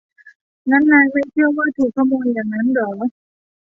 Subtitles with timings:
[0.71, 2.91] งั้นนายไม่เชื่อว่าถูกขโมยหยั่งงั้นหรอ